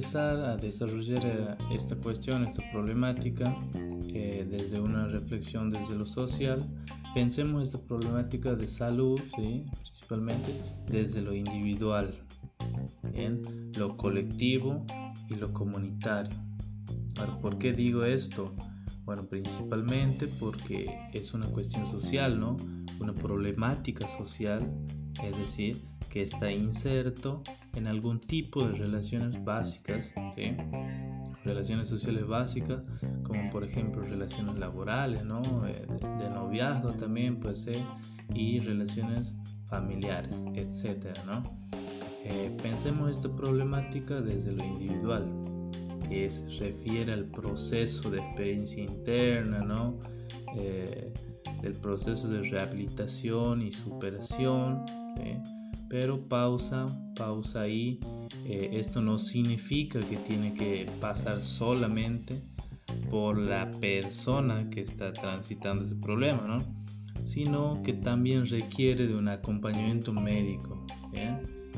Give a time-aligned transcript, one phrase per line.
[0.00, 3.54] empezar a desarrollar eh, esta cuestión, esta problemática,
[4.08, 6.66] eh, desde una reflexión desde lo social,
[7.12, 12.14] pensemos esta problemática de salud, principalmente desde lo individual,
[13.12, 14.86] en lo colectivo
[15.28, 16.34] y lo comunitario.
[17.42, 18.54] ¿por qué digo esto?
[19.04, 22.56] Bueno, principalmente porque es una cuestión social, ¿no?
[23.00, 24.62] Una problemática social,
[25.22, 25.76] es decir,
[26.08, 27.42] que está inserto
[27.74, 30.12] en algún tipo de relaciones básicas,
[31.44, 32.82] relaciones sociales básicas,
[33.22, 35.40] como por ejemplo relaciones laborales, ¿no?
[35.66, 35.86] Eh,
[36.18, 37.82] de, noviazgo también puede ser,
[38.34, 39.34] y relaciones
[39.66, 41.42] familiares, etcétera, ¿no?
[42.24, 45.26] Eh, pensemos esta problemática desde lo individual,
[46.08, 49.94] que se refiere al proceso de experiencia interna.
[50.56, 51.12] Eh,
[51.62, 54.84] del proceso de rehabilitación y superación,
[55.90, 57.98] pero pausa, pausa ahí,
[58.46, 62.40] eh, esto no significa que tiene que pasar solamente
[63.10, 66.80] por la persona que está transitando ese problema, ¿no?
[67.24, 70.86] sino que también requiere de un acompañamiento médico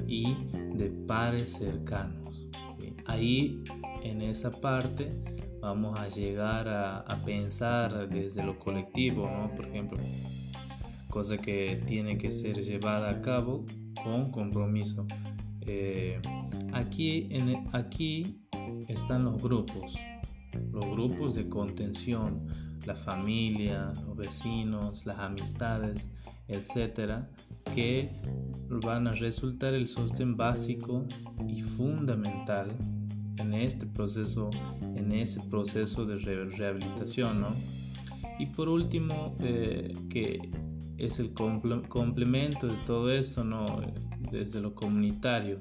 [0.07, 0.37] y
[0.75, 2.49] de pares cercanos.
[3.07, 3.63] Ahí
[4.03, 5.11] en esa parte
[5.61, 9.55] vamos a llegar a, pensar desde lo colectivo, ¿no?
[9.55, 9.99] Por ejemplo,
[11.13, 13.67] cosa que tiene que ser llevada a cabo
[14.03, 15.07] con compromiso.
[15.61, 16.19] Eh,
[16.73, 18.41] aquí, en, aquí
[18.89, 19.95] están los grupos,
[20.73, 22.47] los grupos de contención,
[22.87, 26.09] la familia, los vecinos, las amistades,
[26.49, 27.29] etcétera,
[27.75, 28.11] que
[28.83, 31.05] van a resultar el sostén básico
[31.47, 32.75] y fundamental
[33.37, 34.49] en este proceso,
[34.97, 36.17] en ese proceso de
[36.57, 37.49] rehabilitación, ¿no?
[38.39, 40.41] Y por último, eh, que
[41.07, 43.67] es el complemento de todo esto, ¿no?
[44.31, 45.61] Desde lo comunitario,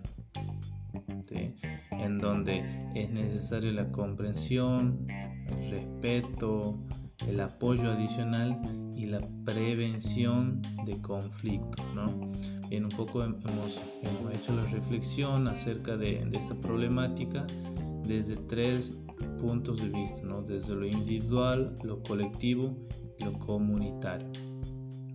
[1.92, 2.64] en donde
[2.96, 6.80] es necesaria la comprensión, el respeto,
[7.28, 8.58] el apoyo adicional
[8.96, 12.06] y la prevención de conflictos, ¿no?
[12.70, 17.46] Bien, un poco hemos, hemos hecho la reflexión acerca de, de, esta problemática
[18.04, 18.98] desde tres
[19.40, 20.42] puntos de vista, ¿no?
[20.42, 22.78] Desde lo individual, lo colectivo
[23.20, 24.30] y lo comunitario.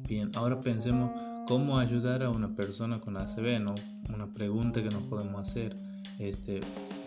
[0.08, 1.10] Bien, ahora pensemos
[1.48, 3.74] cómo ayudar a una persona con ACV, ¿no?
[4.14, 5.74] Una pregunta que nos podemos hacer
[6.18, 6.60] este,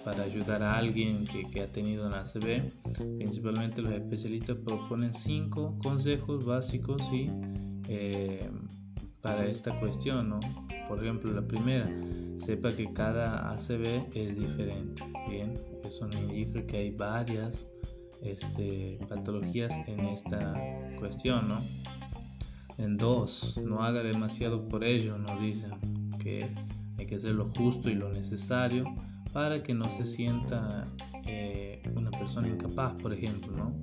[0.04, 2.70] para ayudar a alguien que, ha tenido un ACV.
[3.18, 7.30] Principalmente los especialistas proponen cinco consejos básicos ¿sí?
[7.88, 8.50] Eh,
[9.22, 10.30] para esta cuestión.
[10.30, 10.40] ¿no?
[10.88, 11.90] Por ejemplo, la primera,
[12.38, 15.04] sepa que cada ACV es diferente.
[15.30, 17.66] Bien, eso no indica que hay varias
[18.22, 20.54] este, patologías en esta
[20.98, 21.48] cuestión.
[21.48, 21.62] ¿no?
[22.80, 25.72] En dos, no haga demasiado por ello, nos dicen
[26.18, 26.50] que
[26.98, 28.86] hay que hacer lo justo y lo necesario
[29.34, 30.88] para que no se sienta
[31.26, 33.74] eh, una persona incapaz, por ejemplo, ¿no?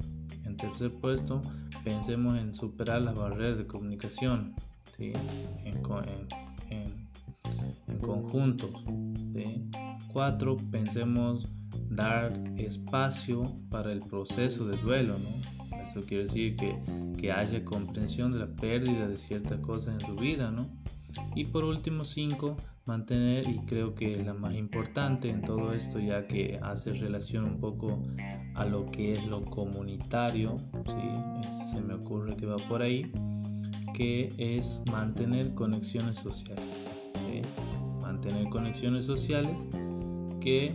[0.47, 1.43] En tercer puesto,
[1.85, 4.55] pensemos en superar las barreras de comunicación,
[4.97, 5.13] ¿sí?
[5.65, 5.77] en,
[6.71, 7.07] en,
[7.89, 8.83] en, conjuntos.
[10.11, 11.47] Cuatro, pensemos
[11.91, 15.56] dar espacio para el proceso de duelo, ¿no?
[15.97, 16.79] Eso quiere decir que,
[17.17, 20.67] que haya comprensión de la pérdida de ciertas cosas en su vida, ¿no?
[21.35, 26.27] Y por último, cinco, mantener, y creo que la más importante en todo esto, ya
[26.27, 28.03] que hace relación un poco
[28.57, 31.49] a lo que es lo comunitario, ¿sí?
[31.49, 33.11] Este se me ocurre que va por ahí,
[33.95, 36.85] que es mantener conexiones sociales.
[38.03, 39.57] Mantener conexiones sociales
[40.43, 40.75] que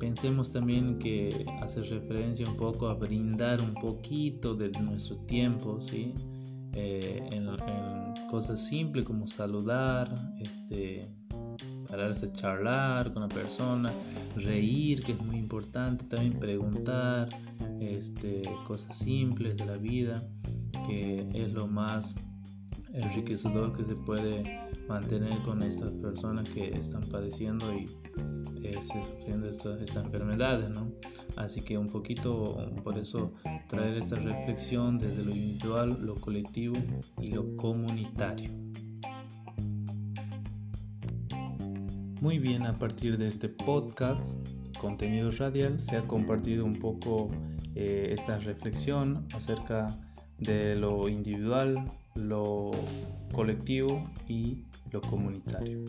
[0.00, 6.14] pensemos también que hace referencia un poco a brindar un poquito de nuestro tiempo, ¿sí?
[6.72, 7.50] Eh, en,
[8.28, 11.08] cosas simples como saludar, este,
[11.88, 13.92] pararse a charlar con la persona,
[14.36, 17.28] reír, que es muy importante, también preguntar
[17.80, 20.22] este, cosas simples de la vida,
[20.86, 22.14] que es lo más
[22.92, 27.86] enriquecedor que se puede mantener con estas personas que están padeciendo y
[28.62, 30.90] este, sufriendo estas, estas enfermedades, ¿no?
[31.36, 33.32] Así que un poquito por eso
[33.68, 36.76] traer esta reflexión desde lo individual, lo colectivo
[37.20, 38.50] y lo comunitario.
[42.20, 44.36] Muy bien, a partir de este podcast,
[44.78, 47.28] contenido radial, se ha compartido un poco
[47.74, 49.86] eh, esta reflexión acerca
[50.36, 51.82] de lo individual,
[52.14, 52.70] lo
[53.32, 55.84] colectivo y lo comunitario.